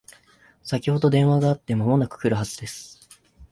[0.63, 3.07] 先ほど電話があって間もなく来るはずです